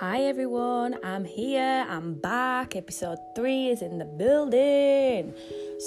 [0.00, 2.76] Hi everyone, I'm here, I'm back.
[2.76, 5.32] Episode 3 is in the building.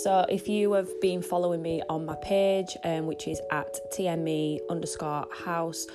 [0.02, 4.62] So, if you have been following me on my page, um, which is at TME
[4.68, 5.86] underscore house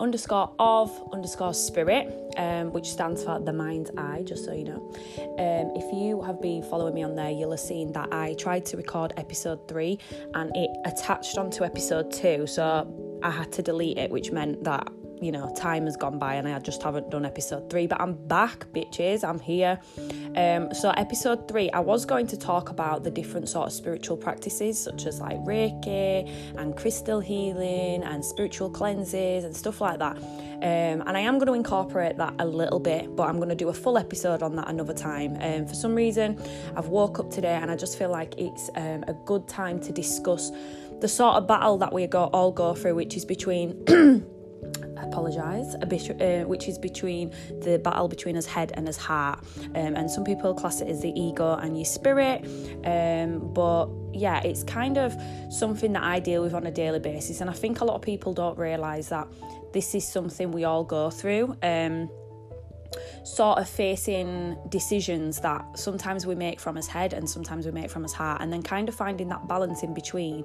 [0.00, 4.92] underscore of underscore spirit, um, which stands for the mind's eye, just so you know.
[5.38, 8.66] Um, if you have been following me on there, you'll have seen that I tried
[8.66, 9.96] to record episode 3
[10.34, 12.48] and it attached onto episode 2.
[12.48, 16.34] So, I had to delete it, which meant that you know, time has gone by
[16.34, 19.22] and I just haven't done episode three, but I'm back, bitches.
[19.22, 19.78] I'm here.
[20.36, 24.16] Um, so, episode three, I was going to talk about the different sort of spiritual
[24.16, 30.16] practices, such as like Reiki and crystal healing and spiritual cleanses and stuff like that.
[30.16, 33.54] Um, and I am going to incorporate that a little bit, but I'm going to
[33.54, 35.36] do a full episode on that another time.
[35.40, 36.40] Um, for some reason,
[36.76, 39.92] I've woke up today and I just feel like it's um, a good time to
[39.92, 40.50] discuss
[41.00, 44.26] the sort of battle that we go, all go through, which is between.
[44.96, 47.30] apologise, uh, which is between
[47.62, 49.40] the battle between his head and his heart.
[49.74, 52.44] Um, and some people class it as the ego and your spirit.
[52.84, 55.14] Um, but yeah, it's kind of
[55.50, 57.40] something that I deal with on a daily basis.
[57.40, 59.28] And I think a lot of people don't realise that
[59.72, 61.56] this is something we all go through.
[61.62, 62.10] Um,
[63.24, 67.90] sort of facing decisions that sometimes we make from his head and sometimes we make
[67.90, 70.44] from his heart, and then kind of finding that balance in between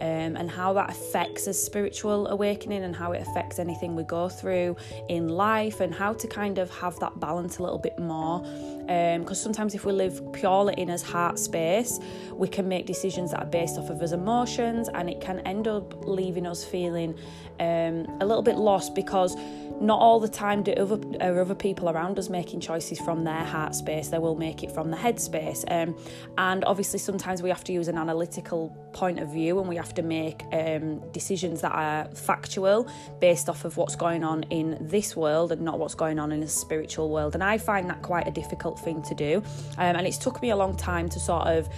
[0.00, 4.28] um, and how that affects a spiritual awakening and how it affects anything we go
[4.28, 4.76] through
[5.08, 8.40] in life, and how to kind of have that balance a little bit more.
[8.86, 11.98] Because um, sometimes, if we live purely in his heart space,
[12.32, 15.66] we can make decisions that are based off of his emotions, and it can end
[15.66, 17.14] up leaving us feeling
[17.60, 19.36] um, a little bit lost because
[19.80, 23.44] not all the time do other, are other people around us making choices from their
[23.44, 24.08] heart space.
[24.08, 25.64] They will make it from the head space.
[25.68, 25.96] Um,
[26.38, 29.94] and obviously, sometimes we have to use an analytical point of view and we have
[29.94, 32.88] to make um, decisions that are factual
[33.20, 36.42] based off of what's going on in this world and not what's going on in
[36.42, 37.34] a spiritual world.
[37.34, 39.42] And I find that quite a difficult thing to do.
[39.78, 41.68] Um, and it's took me a long time to sort of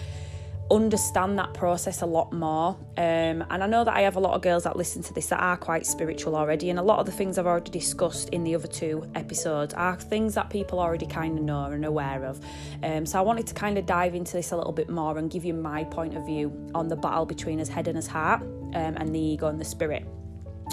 [0.70, 2.76] understand that process a lot more.
[2.96, 5.26] Um, and I know that I have a lot of girls that listen to this
[5.26, 8.44] that are quite spiritual already, and a lot of the things I've already discussed in
[8.44, 12.40] the other two episodes are things that people already kind of know and aware of.
[12.82, 15.30] Um, so I wanted to kind of dive into this a little bit more and
[15.30, 18.42] give you my point of view on the battle between his head and his heart,
[18.42, 20.06] um, and the ego and the spirit.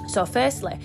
[0.08, 0.80] So, firstly,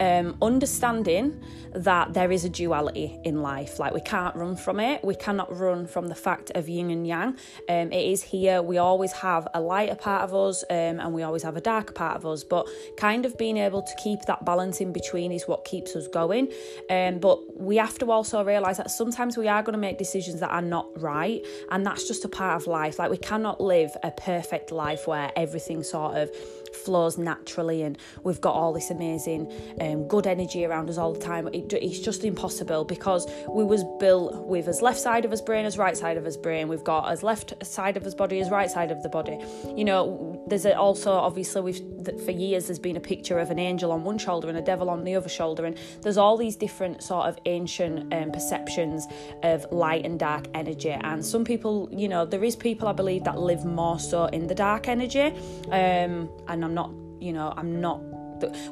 [0.00, 1.40] um, understanding
[1.74, 3.78] that there is a duality in life.
[3.78, 5.04] Like we can't run from it.
[5.04, 7.36] We cannot run from the fact of yin and yang.
[7.68, 8.62] Um, it is here.
[8.62, 11.92] We always have a lighter part of us um, and we always have a darker
[11.92, 12.44] part of us.
[12.44, 16.08] But kind of being able to keep that balance in between is what keeps us
[16.08, 16.50] going.
[16.88, 20.40] Um, but we have to also realise that sometimes we are going to make decisions
[20.40, 21.44] that are not right.
[21.70, 22.98] And that's just a part of life.
[22.98, 26.30] Like we cannot live a perfect life where everything sort of
[26.76, 31.20] flows naturally and we've got all this amazing um, good energy around us all the
[31.20, 31.48] time.
[31.48, 35.64] It, it's just impossible because we was built with as left side of his brain
[35.64, 36.68] as right side of his brain.
[36.68, 39.38] We've got as left side of his body as right side of the body.
[39.74, 41.80] You know, there's also obviously we've
[42.24, 44.88] for years there's been a picture of an angel on one shoulder and a devil
[44.90, 49.06] on the other shoulder, and there's all these different sort of ancient um, perceptions
[49.42, 50.90] of light and dark energy.
[50.90, 54.46] And some people, you know, there is people I believe that live more so in
[54.46, 55.32] the dark energy,
[55.70, 56.90] um, and I'm not,
[57.20, 58.02] you know, I'm not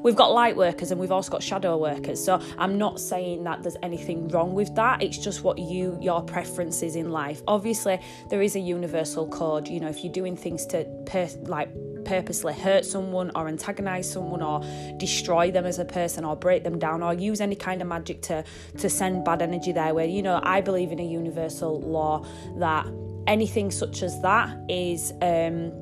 [0.00, 2.22] we've got light workers and we've also got shadow workers.
[2.22, 5.02] So i'm not saying that there's anything wrong with that.
[5.02, 7.42] It's just what you your preferences in life.
[7.48, 11.70] Obviously there is a universal code you know if you're doing things to per, like
[12.04, 14.62] purposely hurt someone or antagonize someone or
[14.98, 18.20] destroy them as a person or break them down or use any kind of magic
[18.22, 18.44] to
[18.76, 22.22] to send bad energy their way you know i believe in a universal law
[22.58, 22.86] that
[23.26, 25.72] anything such as that is um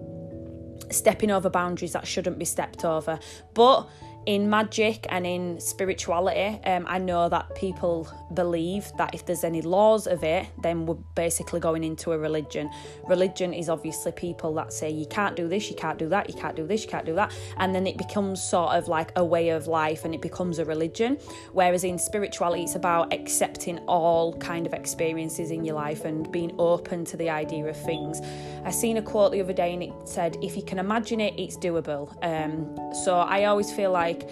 [0.93, 3.19] stepping over boundaries that shouldn't be stepped over.
[3.55, 3.89] But
[4.27, 9.63] in magic and in spirituality, um, I know that people believe that if there's any
[9.63, 12.71] laws of it, then we're basically going into a religion.
[13.09, 16.41] Religion is obviously people that say you can't do this, you can't do that, you
[16.41, 19.25] can't do this, you can't do that, and then it becomes sort of like a
[19.25, 21.19] way of life and it becomes a religion.
[21.53, 26.55] Whereas in spirituality, it's about accepting all kind of experiences in your life and being
[26.59, 28.21] open to the idea of things.
[28.65, 31.35] I seen a quote the other day and it said, "If you can imagine it,
[31.37, 34.29] it's doable." Um, so I always feel like like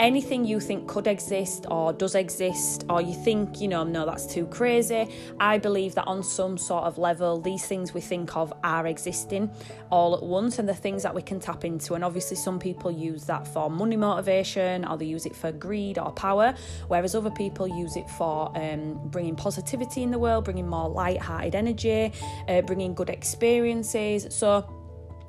[0.00, 4.26] anything you think could exist or does exist, or you think, you know, no, that's
[4.26, 5.08] too crazy.
[5.38, 9.50] I believe that on some sort of level, these things we think of are existing
[9.90, 11.94] all at once and the things that we can tap into.
[11.94, 15.98] And obviously, some people use that for money motivation or they use it for greed
[15.98, 16.54] or power,
[16.88, 21.20] whereas other people use it for um, bringing positivity in the world, bringing more light
[21.20, 22.12] hearted energy,
[22.48, 24.26] uh, bringing good experiences.
[24.30, 24.68] So,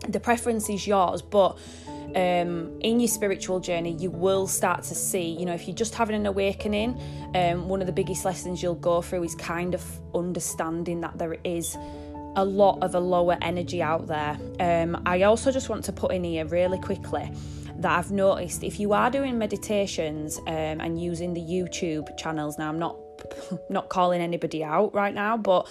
[0.09, 1.57] the preference is yours, but
[2.15, 5.95] um, in your spiritual journey, you will start to see, you know, if you're just
[5.95, 6.99] having an awakening,
[7.35, 9.83] um, one of the biggest lessons you'll go through is kind of
[10.13, 11.77] understanding that there is
[12.35, 14.37] a lot of a lower energy out there.
[14.59, 17.31] Um, I also just want to put in here really quickly
[17.77, 22.69] that I've noticed if you are doing meditations um, and using the YouTube channels, now
[22.69, 22.97] I'm not
[23.69, 25.67] not calling anybody out right now, but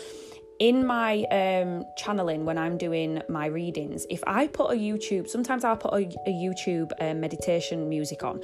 [0.63, 5.65] in my um, channeling when I'm doing my readings, if I put a YouTube, sometimes
[5.65, 8.41] I'll put a, a YouTube um, meditation music on,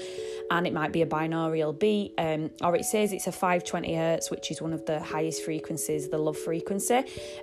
[0.51, 4.33] and it might be a binaural beat, um, or it says it's a 520 hertz,
[4.33, 6.97] which is one of the highest frequencies, the love frequency.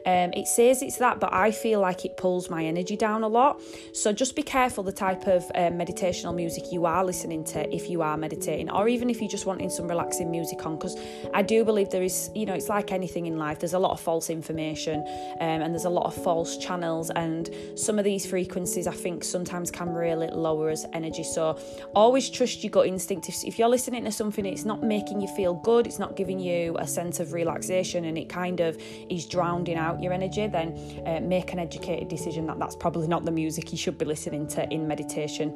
[0.05, 3.29] Um, it says it's that, but I feel like it pulls my energy down a
[3.29, 3.61] lot.
[3.93, 7.89] So just be careful the type of um, meditational music you are listening to if
[7.89, 10.97] you are meditating, or even if you're just wanting some relaxing music on, because
[11.33, 13.59] I do believe there is, you know, it's like anything in life.
[13.59, 15.01] There's a lot of false information information
[15.39, 19.23] um, and there's a lot of false channels and some of these frequencies I think
[19.23, 21.23] sometimes can really lower us energy.
[21.23, 21.59] So
[21.93, 23.29] always trust your gut instinct.
[23.29, 26.39] If, if you're listening to something it's not making you feel good it's not giving
[26.39, 28.77] you a sense of relaxation and it kind of
[29.09, 30.73] is drowning out your energy then
[31.05, 34.47] uh, make an educated decision that that's probably not the music you should be listening
[34.47, 35.53] to in meditation.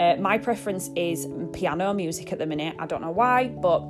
[0.00, 2.74] Uh, my preference is piano music at the minute.
[2.78, 3.80] I don't know why but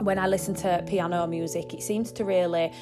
[0.00, 2.72] when I listen to piano music, it seems to really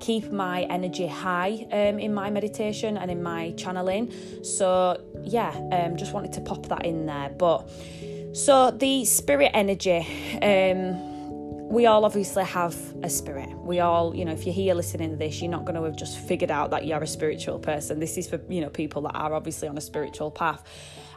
[0.00, 4.12] keep my energy high um, in my meditation and in my channeling.
[4.42, 7.30] So, yeah, um, just wanted to pop that in there.
[7.30, 7.68] But
[8.34, 10.06] so the spirit energy,
[10.42, 13.48] um, we all obviously have a spirit.
[13.58, 15.96] We all, you know, if you're here listening to this, you're not going to have
[15.96, 18.00] just figured out that you're a spiritual person.
[18.00, 20.62] This is for, you know, people that are obviously on a spiritual path.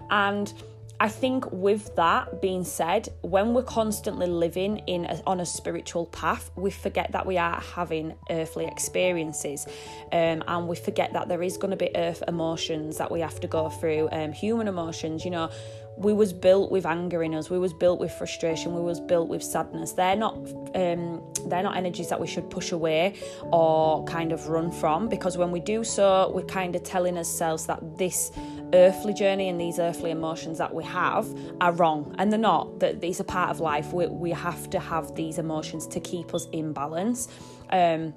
[0.10, 0.52] And
[1.00, 6.08] I think with that being said, when we're constantly living in a, on a spiritual
[6.08, 9.68] path, we forget that we are having earthly experiences,
[10.12, 13.40] um, and we forget that there is going to be earth emotions that we have
[13.42, 15.24] to go through, um, human emotions.
[15.24, 15.52] You know,
[15.98, 19.28] we was built with anger in us we was built with frustration we was built
[19.28, 20.36] with sadness they're not
[20.76, 23.16] um, they're not energies that we should push away
[23.46, 27.66] or kind of run from because when we do so we're kind of telling ourselves
[27.66, 28.32] that this
[28.74, 31.28] earthly journey and these earthly emotions that we have
[31.62, 32.16] are wrong.
[32.18, 32.80] And they're not.
[32.80, 33.94] That these are part of life.
[33.94, 37.28] We, we have to have these emotions to keep us in balance.
[37.72, 38.14] Um,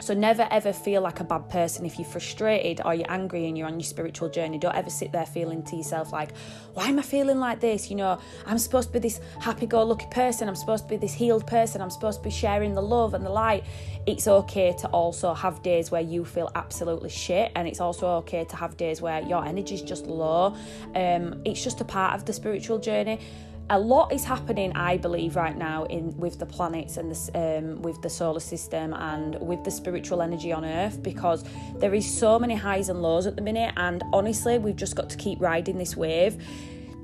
[0.00, 3.56] so never ever feel like a bad person if you're frustrated or you're angry and
[3.56, 4.58] you're on your spiritual journey.
[4.58, 6.30] Don't ever sit there feeling to yourself like,
[6.74, 7.90] why am I feeling like this?
[7.90, 10.48] You know, I'm supposed to be this happy-go-lucky person.
[10.48, 11.80] I'm supposed to be this healed person.
[11.80, 13.64] I'm supposed to be sharing the love and the light.
[14.06, 18.44] It's okay to also have days where you feel absolutely shit, and it's also okay
[18.44, 20.54] to have days where your energy is just low.
[20.94, 23.20] Um, it's just a part of the spiritual journey
[23.70, 27.82] a lot is happening, I believe, right now in with the planets and the, um,
[27.82, 31.44] with the solar system and with the spiritual energy on Earth because
[31.76, 35.08] there is so many highs and lows at the minute, and honestly, we've just got
[35.10, 36.36] to keep riding this wave.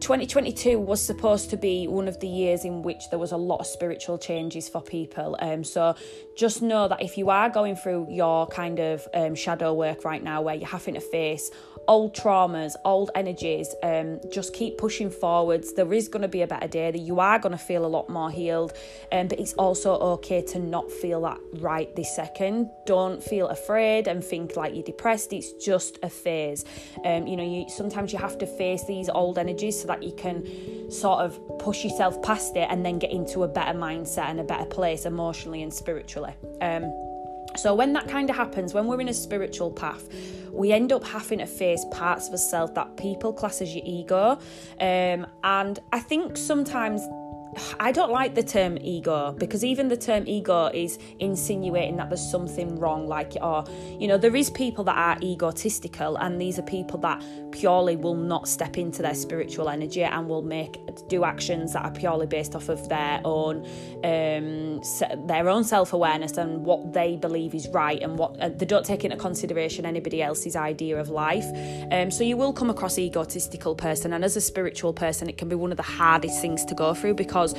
[0.00, 3.60] 2022 was supposed to be one of the years in which there was a lot
[3.60, 5.36] of spiritual changes for people.
[5.40, 5.94] Um, so
[6.36, 10.22] just know that if you are going through your kind of um, shadow work right
[10.22, 11.50] now, where you're having to face
[11.88, 15.72] old traumas, old energies, um, just keep pushing forwards.
[15.72, 16.90] There is going to be a better day.
[16.90, 18.72] That you are going to feel a lot more healed,
[19.12, 22.70] um, but it's also okay to not feel that right this second.
[22.86, 25.32] Don't feel afraid and think like you're depressed.
[25.32, 26.64] It's just a phase.
[27.04, 30.12] Um, you know, you sometimes you have to face these old energies so that you
[30.12, 34.40] can sort of push yourself past it and then get into a better mindset and
[34.40, 36.34] a better place emotionally and spiritually.
[36.60, 37.09] Um,
[37.56, 40.08] so, when that kind of happens, when we're in a spiritual path,
[40.52, 44.38] we end up having to face parts of ourselves that people class as your ego.
[44.80, 47.02] Um, and I think sometimes
[47.80, 52.30] I don't like the term ego because even the term ego is insinuating that there's
[52.30, 53.64] something wrong, like, or,
[53.98, 58.14] you know, there is people that are egotistical, and these are people that purely will
[58.14, 60.78] not step into their spiritual energy and will make
[61.08, 63.66] do actions that are purely based off of their own
[64.04, 64.80] um,
[65.26, 69.04] their own self-awareness and what they believe is right and what uh, they don't take
[69.04, 71.44] into consideration anybody else's idea of life.
[71.90, 75.48] Um, so you will come across egotistical person and as a spiritual person it can
[75.48, 77.54] be one of the hardest things to go through because because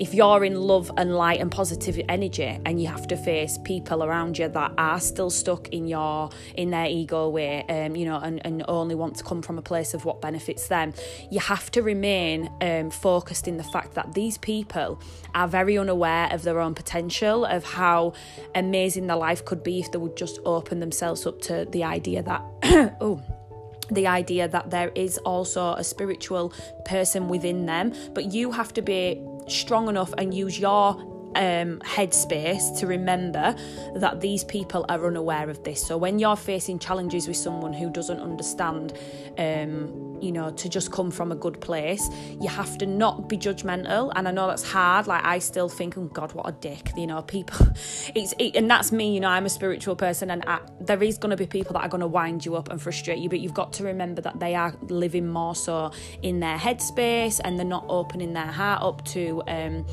[0.00, 4.02] if you're in love and light and positive energy and you have to face people
[4.02, 8.18] around you that are still stuck in your in their ego way um, you know
[8.18, 10.92] and, and only want to come from a place of what benefits them
[11.30, 15.00] you have to remain um, focused in the fact that these people
[15.36, 18.12] are very unaware of their own potential of how
[18.56, 22.20] amazing their life could be if they would just open themselves up to the idea
[22.20, 22.42] that
[23.00, 23.22] oh
[23.90, 26.52] the idea that there is also a spiritual
[26.84, 32.78] person within them, but you have to be strong enough and use your um, headspace
[32.78, 33.54] to remember
[33.96, 35.84] that these people are unaware of this.
[35.84, 38.92] So when you're facing challenges with someone who doesn't understand,
[39.38, 42.08] um, you know, to just come from a good place,
[42.40, 44.12] you have to not be judgmental.
[44.16, 45.06] And I know that's hard.
[45.06, 46.92] Like I still think, oh God, what a dick.
[46.96, 47.66] You know, people.
[48.14, 49.14] It's it, and that's me.
[49.14, 51.80] You know, I'm a spiritual person, and I, there is going to be people that
[51.80, 53.28] are going to wind you up and frustrate you.
[53.28, 55.90] But you've got to remember that they are living more so
[56.22, 59.42] in their headspace, and they're not opening their heart up to.
[59.48, 59.86] Um,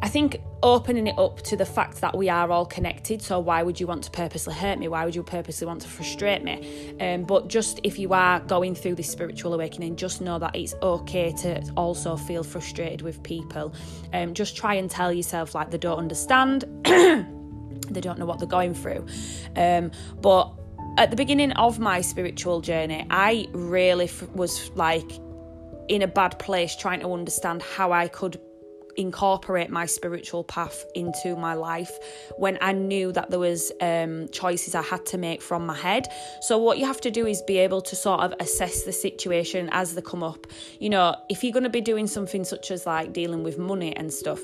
[0.00, 3.20] I think opening it up to the fact that we are all connected.
[3.20, 4.88] So why would you want to purposely hurt me?
[4.88, 6.94] Why would you purposely want to frustrate me?
[7.00, 10.74] Um, but just if you are going through this spiritual awakening, just know that it's
[10.82, 13.74] okay to also feel frustrated with people.
[14.12, 18.48] Um, just try and tell yourself like they don't understand, they don't know what they're
[18.48, 19.06] going through.
[19.56, 19.90] Um,
[20.20, 20.52] but
[20.96, 25.10] at the beginning of my spiritual journey, I really f- was like
[25.88, 28.40] in a bad place trying to understand how I could
[28.98, 31.90] incorporate my spiritual path into my life
[32.36, 36.08] when I knew that there was um, choices I had to make from my head.
[36.42, 39.68] So what you have to do is be able to sort of assess the situation
[39.72, 40.46] as they come up.
[40.80, 43.96] You know, if you're going to be doing something such as like dealing with money
[43.96, 44.40] and stuff,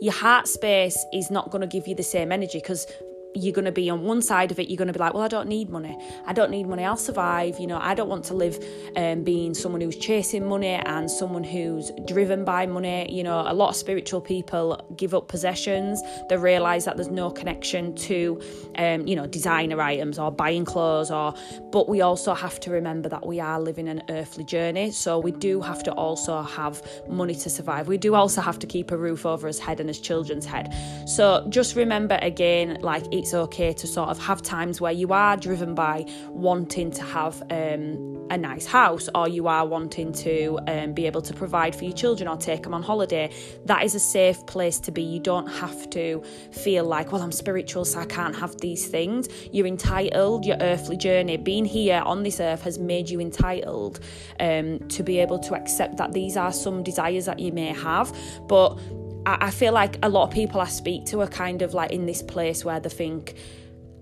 [0.00, 2.86] your heart space is not going to give you the same energy because
[3.34, 5.22] you're going to be on one side of it, you're going to be like, well,
[5.22, 5.96] I don't need money.
[6.26, 6.84] I don't need money.
[6.84, 7.58] I'll survive.
[7.58, 8.58] You know, I don't want to live
[8.96, 13.10] um, being someone who's chasing money and someone who's driven by money.
[13.12, 16.02] You know, a lot of spiritual people give up possessions.
[16.28, 18.40] They realise that there's no connection to,
[18.76, 21.10] um, you know, designer items or buying clothes.
[21.10, 21.34] Or,
[21.70, 24.90] but we also have to remember that we are living an earthly journey.
[24.90, 27.88] So we do have to also have money to survive.
[27.88, 30.74] We do also have to keep a roof over his head and his children's head.
[31.06, 35.36] So just remember again, like it's okay to sort of have times where you are
[35.36, 40.92] driven by wanting to have um, a nice house or you are wanting to um,
[40.92, 43.30] be able to provide for your children or take them on holiday.
[43.64, 45.02] That is a safe place to be.
[45.02, 46.22] You don't have to
[46.52, 49.28] feel like, well, I'm spiritual, so I can't have these things.
[49.52, 54.00] You're entitled, your earthly journey, being here on this earth has made you entitled
[54.40, 58.16] um, to be able to accept that these are some desires that you may have.
[58.46, 58.78] But
[59.26, 62.06] I, feel like a lot of people I speak to are kind of like in
[62.06, 63.34] this place where they think,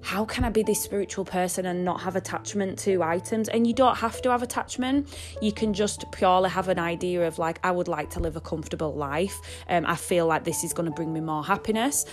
[0.07, 3.49] how can I be this spiritual person and not have attachment to items?
[3.49, 5.09] And you don't have to have attachment.
[5.43, 8.41] You can just purely have an idea of like, I would like to live a
[8.41, 9.37] comfortable life.
[9.69, 12.05] Um, I feel like this is going to bring me more happiness.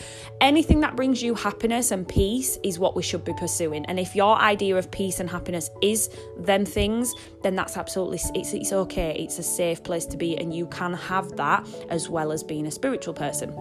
[0.41, 3.85] Anything that brings you happiness and peace is what we should be pursuing.
[3.85, 8.53] And if your idea of peace and happiness is them things, then that's absolutely it's
[8.53, 9.15] it's okay.
[9.19, 12.65] It's a safe place to be, and you can have that as well as being
[12.65, 13.53] a spiritual person.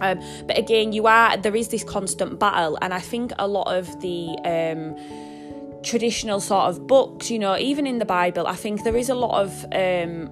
[0.00, 3.68] Um, but again, you are there is this constant battle, and I think a lot
[3.74, 8.84] of the um, traditional sort of books, you know, even in the Bible, I think
[8.84, 10.30] there is a lot of um,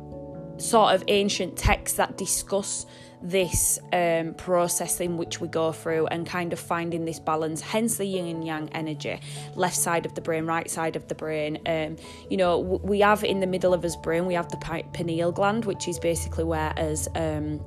[0.61, 2.87] sort of ancient texts that discuss
[3.21, 7.97] this um, process in which we go through and kind of finding this balance, hence
[7.97, 9.19] the yin and yang energy,
[9.57, 11.59] left side of the brain, right side of the brain.
[11.67, 11.97] Um,
[12.31, 15.65] you know, we have in the middle of his brain, we have the pineal gland,
[15.65, 17.61] which is basically where as um,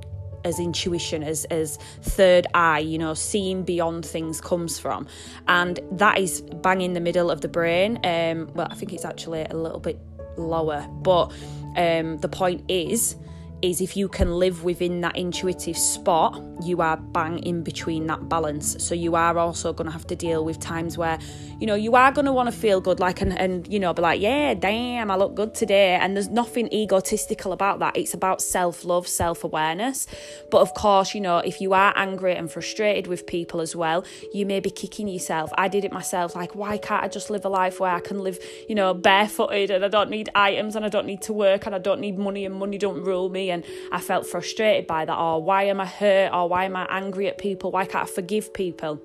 [0.43, 5.07] as intuition as as third eye you know seeing beyond things comes from.
[5.48, 8.00] And that is bang in the middle of the brain.
[8.03, 10.00] Um well i think it's actually a little bit
[10.38, 11.31] lower but
[11.75, 13.15] um the point is
[13.61, 18.29] is if you can live within that intuitive spot, you are bang in between that
[18.29, 18.75] balance.
[18.83, 21.19] So you are also going to have to deal with times where,
[21.59, 23.93] you know, you are going to want to feel good, like, and, and, you know,
[23.93, 25.95] be like, yeah, damn, I look good today.
[25.95, 27.97] And there's nothing egotistical about that.
[27.97, 30.07] It's about self love, self awareness.
[30.49, 34.03] But of course, you know, if you are angry and frustrated with people as well,
[34.33, 35.51] you may be kicking yourself.
[35.57, 36.35] I did it myself.
[36.35, 39.71] Like, why can't I just live a life where I can live, you know, barefooted
[39.71, 42.17] and I don't need items and I don't need to work and I don't need
[42.17, 43.50] money and money don't rule me?
[43.51, 45.17] And I felt frustrated by that.
[45.17, 46.34] Or why am I hurt?
[46.34, 47.72] Or why am I angry at people?
[47.72, 49.01] Why can't I forgive people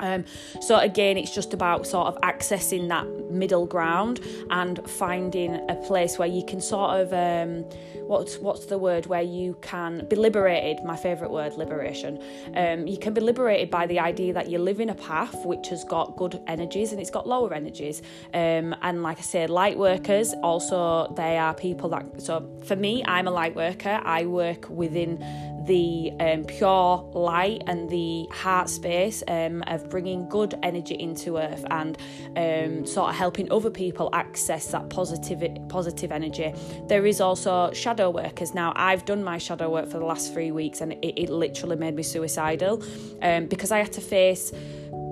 [0.00, 0.24] um,
[0.60, 6.18] so again, it's just about sort of accessing that middle ground and finding a place
[6.18, 7.64] where you can sort of um,
[8.06, 10.84] what's what's the word where you can be liberated.
[10.84, 12.22] My favourite word, liberation.
[12.56, 15.68] Um, you can be liberated by the idea that you live in a path which
[15.68, 18.02] has got good energies and it's got lower energies.
[18.34, 22.20] Um, and like I said, light workers also they are people that.
[22.20, 24.00] So for me, I'm a light worker.
[24.04, 25.22] I work within
[25.66, 31.64] the um, pure light and the heart space um, of bringing good energy into earth
[31.70, 31.98] and
[32.36, 36.54] um, sort of helping other people access that positive positive energy.
[36.88, 38.54] There is also shadow workers.
[38.54, 41.76] Now I've done my shadow work for the last three weeks and it, it literally
[41.76, 42.82] made me suicidal
[43.22, 44.52] um, because I had to face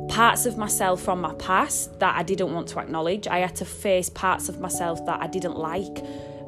[0.09, 3.29] parts of myself from my past that I didn't want to acknowledge.
[3.29, 6.03] I had to face parts of myself that I didn't like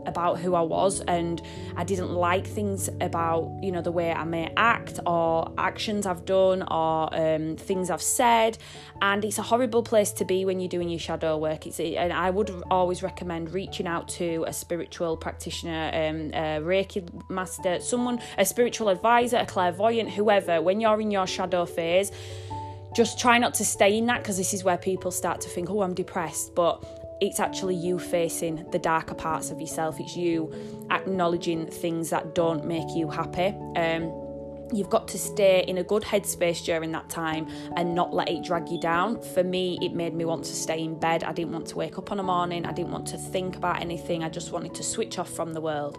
[0.07, 1.41] about who I was and
[1.77, 6.25] I didn't like things about, you know, the way I may act or actions I've
[6.25, 8.59] done or um, things I've said.
[9.03, 11.67] And it's a horrible place to be when you're doing your shadow work.
[11.67, 17.09] It's and I would always recommend reaching out to a spiritual practitioner, um, a Reiki
[17.31, 20.61] master, someone, a spiritual advisor, a clairvoyant, whoever.
[20.61, 22.13] When you're in your shadow phase,
[22.95, 25.71] just try not to stay in that because this is where people start to think,
[25.71, 26.55] oh, I'm depressed.
[26.55, 26.85] But
[27.21, 30.01] it's actually you facing the darker parts of yourself.
[30.01, 30.53] It's you
[30.91, 33.55] acknowledging things that don't make you happy.
[33.77, 34.30] Um,
[34.73, 38.43] you've got to stay in a good headspace during that time and not let it
[38.43, 39.21] drag you down.
[39.21, 41.25] For me, it made me want to stay in bed.
[41.25, 42.67] I didn't want to wake up on a morning.
[42.67, 44.25] I didn't want to think about anything.
[44.25, 45.99] I just wanted to switch off from the world.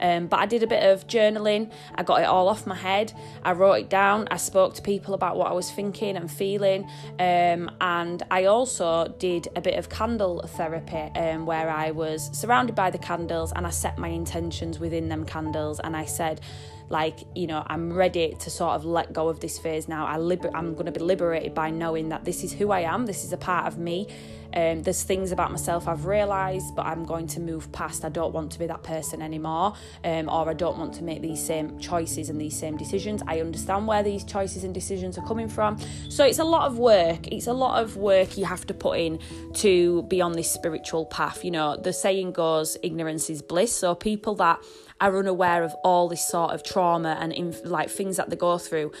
[0.00, 1.70] Um, but I did a bit of journaling.
[1.94, 3.12] I got it all off my head.
[3.44, 4.28] I wrote it down.
[4.30, 6.88] I spoke to people about what I was thinking and feeling.
[7.18, 12.74] Um, and I also did a bit of candle therapy um, where I was surrounded
[12.74, 15.80] by the candles and I set my intentions within them candles.
[15.80, 16.40] And I said,
[16.90, 20.18] like you know i'm ready to sort of let go of this phase now I
[20.18, 23.24] liber- i'm going to be liberated by knowing that this is who i am this
[23.24, 24.06] is a part of me
[24.54, 28.04] um, there's things about myself I've realised, but I'm going to move past.
[28.04, 31.22] I don't want to be that person anymore, um, or I don't want to make
[31.22, 33.22] these same choices and these same decisions.
[33.26, 35.78] I understand where these choices and decisions are coming from.
[36.08, 37.28] So it's a lot of work.
[37.28, 39.20] It's a lot of work you have to put in
[39.54, 41.44] to be on this spiritual path.
[41.44, 43.74] You know, the saying goes, ignorance is bliss.
[43.74, 44.58] So people that
[45.00, 48.58] are unaware of all this sort of trauma and inf- like things that they go
[48.58, 48.92] through.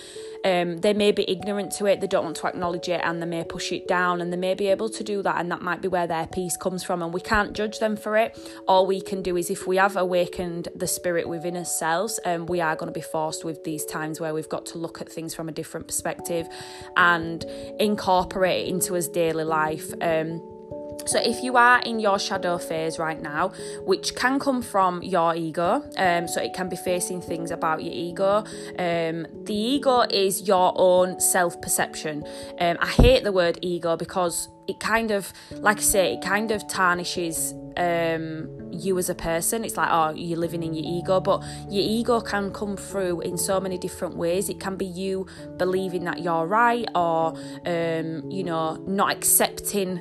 [0.44, 3.26] Um, they may be ignorant to it, they don't want to acknowledge it, and they
[3.26, 5.82] may push it down, and they may be able to do that, and that might
[5.82, 7.02] be where their peace comes from.
[7.02, 8.38] And we can't judge them for it.
[8.66, 12.60] All we can do is if we have awakened the spirit within ourselves, um, we
[12.60, 15.34] are going to be forced with these times where we've got to look at things
[15.34, 16.48] from a different perspective
[16.96, 17.44] and
[17.78, 19.92] incorporate it into his daily life.
[20.00, 20.42] Um,
[21.06, 23.52] so, if you are in your shadow phase right now,
[23.84, 27.92] which can come from your ego, um, so it can be facing things about your
[27.92, 28.44] ego.
[28.78, 32.24] Um, the ego is your own self perception.
[32.58, 36.50] Um, I hate the word ego because it kind of, like I say, it kind
[36.50, 39.64] of tarnishes um, you as a person.
[39.64, 43.36] It's like, oh, you're living in your ego, but your ego can come through in
[43.36, 44.48] so many different ways.
[44.48, 47.34] It can be you believing that you're right, or
[47.66, 50.00] um, you know, not accepting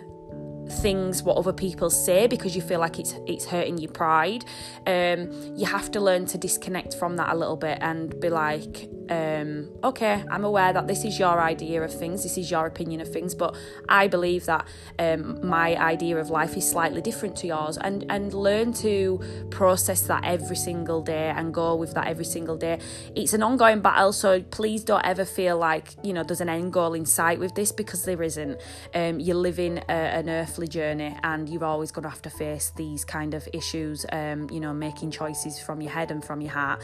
[0.69, 4.45] things what other people say because you feel like it's it's hurting your pride.
[4.85, 8.89] Um, you have to learn to disconnect from that a little bit and be like
[9.09, 13.01] um, okay, I'm aware that this is your idea of things, this is your opinion
[13.01, 13.55] of things, but
[13.87, 14.67] I believe that
[14.99, 19.19] um, my idea of life is slightly different to yours, and and learn to
[19.49, 22.79] process that every single day and go with that every single day.
[23.15, 26.73] It's an ongoing battle, so please don't ever feel like you know there's an end
[26.73, 28.61] goal in sight with this because there isn't.
[28.93, 32.71] Um, you're living a, an earthly journey, and you're always going to have to face
[32.75, 34.05] these kind of issues.
[34.11, 36.83] Um, you know, making choices from your head and from your heart.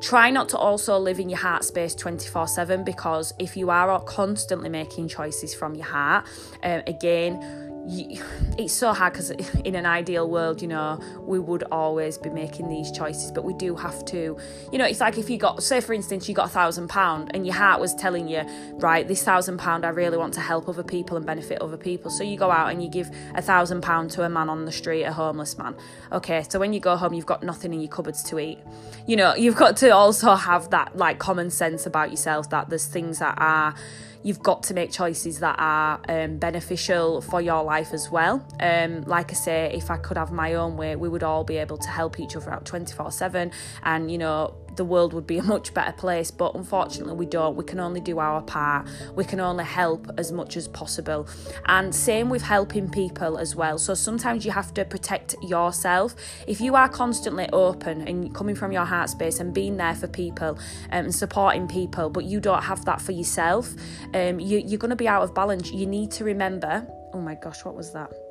[0.00, 4.00] Try not to also live in your heart space 24 7 because if you are
[4.00, 6.26] constantly making choices from your heart,
[6.62, 9.30] um, again, it's so hard because
[9.64, 13.54] in an ideal world, you know, we would always be making these choices, but we
[13.54, 14.36] do have to,
[14.70, 17.30] you know, it's like if you got, say for instance, you got a thousand pound
[17.34, 18.42] and your heart was telling you,
[18.74, 22.10] right, this thousand pound, I really want to help other people and benefit other people.
[22.10, 24.72] So you go out and you give a thousand pound to a man on the
[24.72, 25.74] street, a homeless man.
[26.12, 28.58] Okay, so when you go home, you've got nothing in your cupboards to eat.
[29.06, 32.86] You know, you've got to also have that like common sense about yourself that there's
[32.86, 33.74] things that are
[34.22, 38.46] you've got to make choices that are um, beneficial for your life as well.
[38.60, 41.56] Um, like I say, if I could have my own way, we would all be
[41.56, 43.50] able to help each other out 24 7
[43.82, 46.30] and, you know, the world would be a much better place.
[46.30, 47.56] But unfortunately, we don't.
[47.56, 48.88] We can only do our part.
[49.14, 51.28] We can only help as much as possible.
[51.66, 53.78] And same with helping people as well.
[53.78, 56.14] So sometimes you have to protect yourself.
[56.46, 60.08] If you are constantly open and coming from your heart space and being there for
[60.08, 60.58] people
[60.90, 63.74] um, and supporting people, but you don't have that for yourself,
[64.14, 65.70] um, you, you're going to be out of balance.
[65.70, 66.86] You need to remember.
[67.12, 68.29] Oh my gosh, what was that?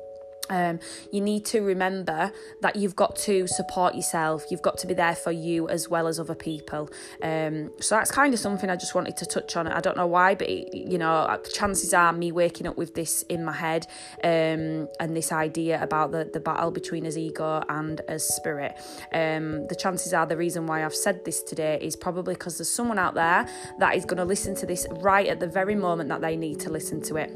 [0.50, 4.44] Um, you need to remember that you've got to support yourself.
[4.50, 6.90] You've got to be there for you as well as other people.
[7.22, 9.66] Um, so that's kind of something I just wanted to touch on.
[9.68, 13.22] I don't know why, but you know, uh, chances are me waking up with this
[13.22, 13.86] in my head
[14.24, 18.76] um, and this idea about the, the battle between his ego and his spirit.
[19.12, 22.70] Um, the chances are the reason why I've said this today is probably because there's
[22.70, 23.46] someone out there
[23.78, 26.60] that is going to listen to this right at the very moment that they need
[26.60, 27.30] to listen to it.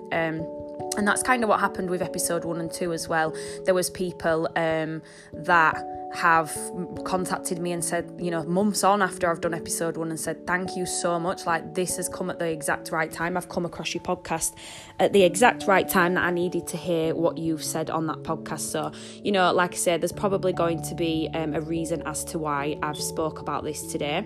[0.96, 3.34] And that's kind of what happened with episode one and two as well.
[3.64, 5.02] There was people um,
[5.32, 5.82] that
[6.14, 6.56] have
[7.04, 10.46] contacted me and said, you know, months on after I've done episode one and said,
[10.46, 11.44] thank you so much.
[11.46, 13.36] Like, this has come at the exact right time.
[13.36, 14.54] I've come across your podcast
[15.00, 18.22] at the exact right time that I needed to hear what you've said on that
[18.22, 18.60] podcast.
[18.60, 18.92] So,
[19.24, 22.38] you know, like I said, there's probably going to be um, a reason as to
[22.38, 24.24] why I've spoke about this today.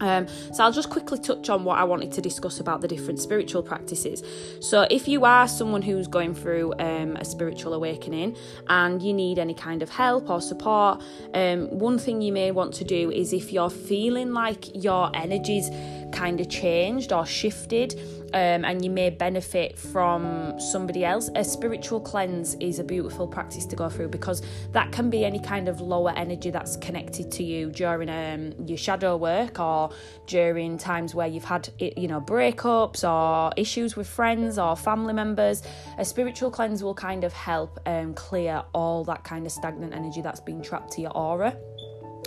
[0.00, 3.20] Um, so I'll just quickly touch on what I wanted to discuss about the different
[3.20, 4.22] spiritual practices.
[4.60, 8.36] So if you are someone who's going through um, a spiritual awakening
[8.68, 11.02] and you need any kind of help or support,
[11.34, 15.70] um, one thing you may want to do is if you're feeling like your energies
[16.12, 17.94] kind of changed or shifted
[18.34, 21.30] um, and you may benefit from somebody else.
[21.34, 25.40] A spiritual cleanse is a beautiful practice to go through because that can be any
[25.40, 29.90] kind of lower energy that's connected to you during um, your shadow work or
[30.26, 35.62] during times where you've had you know breakups or issues with friends or family members.
[35.98, 40.22] A spiritual cleanse will kind of help um, clear all that kind of stagnant energy
[40.22, 41.56] that's been trapped to your aura.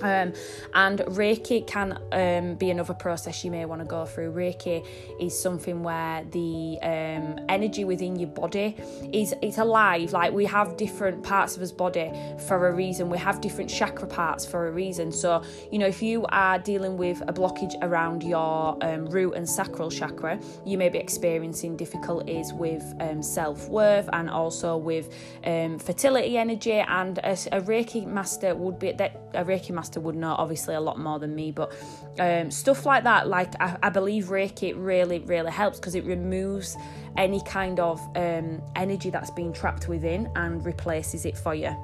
[0.04, 0.34] Um,
[0.74, 4.34] and Reiki can um, be another process you may want to go through.
[4.34, 4.86] Reiki
[5.20, 8.76] is something where the um, energy within your body
[9.14, 10.12] is it's alive.
[10.12, 12.12] Like we have different parts of us body
[12.48, 13.10] for a reason.
[13.10, 15.12] We have different chakra parts for a reason.
[15.12, 19.50] So you know if you are dealing with a blockage around your um, root and
[19.50, 25.14] sacral chakra, you may be experiencing difficulties with um, self worth and also with
[25.46, 26.74] um, fertility energy.
[26.74, 30.82] And a, a Reiki master would be that a Reiki master would know obviously a
[30.82, 31.74] lot more than me, but
[32.20, 36.76] um, stuff like that, like I, I believe Reiki really, really helps because it removes
[37.18, 41.76] any kind of um, energy that's been trapped within and replaces it for you.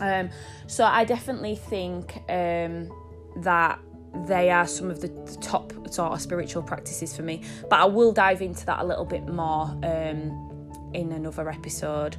[0.00, 0.30] Um,
[0.66, 2.90] so I definitely think um,
[3.38, 3.78] that
[4.26, 5.08] they are some of the
[5.40, 9.04] top sort of spiritual practices for me, but I will dive into that a little
[9.04, 12.16] bit more um, in another episode.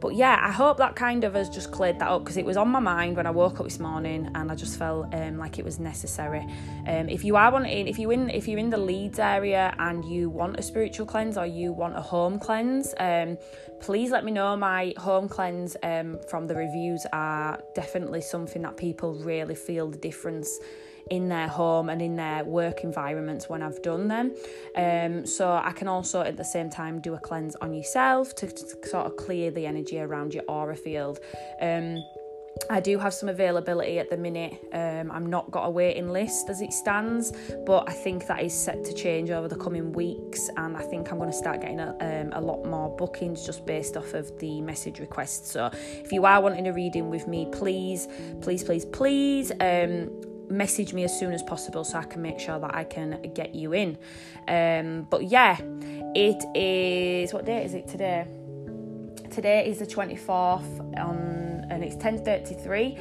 [0.00, 2.56] But yeah, I hope that kind of has just cleared that up because it was
[2.56, 5.58] on my mind when I woke up this morning, and I just felt um, like
[5.58, 6.46] it was necessary.
[6.86, 10.04] Um, if you are wanting, if you in, if you're in the Leeds area and
[10.04, 13.36] you want a spiritual cleanse or you want a home cleanse, um,
[13.80, 14.56] please let me know.
[14.56, 19.98] My home cleanse um, from the reviews are definitely something that people really feel the
[19.98, 20.58] difference
[21.10, 24.34] in their home and in their work environments when I've done them.
[24.76, 28.46] Um, so I can also at the same time do a cleanse on yourself to,
[28.46, 31.20] to sort of clear the energy around your aura field.
[31.60, 32.02] Um,
[32.68, 34.60] I do have some availability at the minute.
[34.72, 37.32] Um, I'm not got a waiting list as it stands,
[37.64, 41.10] but I think that is set to change over the coming weeks, and I think
[41.10, 44.36] I'm going to start getting a, um, a lot more bookings just based off of
[44.40, 45.52] the message requests.
[45.52, 48.08] So if you are wanting a reading with me, please,
[48.42, 49.52] please, please, please.
[49.60, 53.30] Um, message me as soon as possible so I can make sure that I can
[53.34, 53.96] get you in.
[54.48, 55.58] Um, but yeah,
[56.14, 58.26] it is what date is it today?
[59.30, 62.98] Today is the 24th on and it's 10:33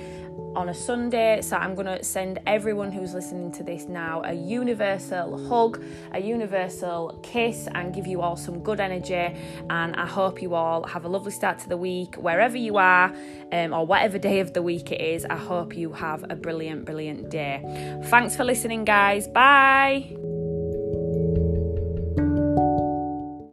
[0.55, 1.41] on a Sunday.
[1.41, 6.19] So I'm going to send everyone who's listening to this now a universal hug, a
[6.19, 9.35] universal kiss, and give you all some good energy.
[9.69, 13.13] And I hope you all have a lovely start to the week, wherever you are,
[13.51, 15.25] um, or whatever day of the week it is.
[15.25, 17.99] I hope you have a brilliant, brilliant day.
[18.05, 19.27] Thanks for listening, guys.
[19.27, 20.18] Bye.